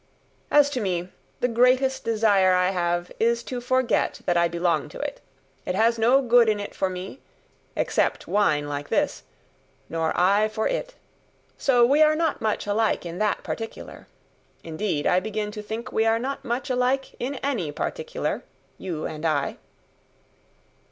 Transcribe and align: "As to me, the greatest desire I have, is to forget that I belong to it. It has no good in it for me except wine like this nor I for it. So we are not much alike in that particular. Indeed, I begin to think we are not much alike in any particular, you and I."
"As 0.49 0.71
to 0.71 0.81
me, 0.81 1.09
the 1.41 1.47
greatest 1.47 2.03
desire 2.03 2.55
I 2.55 2.71
have, 2.71 3.11
is 3.19 3.43
to 3.43 3.61
forget 3.61 4.19
that 4.25 4.35
I 4.35 4.47
belong 4.47 4.89
to 4.89 4.99
it. 4.99 5.21
It 5.63 5.75
has 5.75 5.99
no 5.99 6.23
good 6.23 6.49
in 6.49 6.59
it 6.59 6.73
for 6.73 6.89
me 6.89 7.19
except 7.75 8.27
wine 8.27 8.67
like 8.67 8.89
this 8.89 9.21
nor 9.89 10.11
I 10.19 10.47
for 10.47 10.67
it. 10.67 10.95
So 11.55 11.85
we 11.85 12.01
are 12.01 12.15
not 12.15 12.41
much 12.41 12.65
alike 12.65 13.05
in 13.05 13.19
that 13.19 13.43
particular. 13.43 14.07
Indeed, 14.63 15.05
I 15.05 15.19
begin 15.19 15.51
to 15.51 15.61
think 15.61 15.91
we 15.91 16.07
are 16.07 16.17
not 16.17 16.43
much 16.43 16.71
alike 16.71 17.13
in 17.19 17.35
any 17.43 17.71
particular, 17.71 18.43
you 18.79 19.05
and 19.05 19.23
I." 19.23 19.57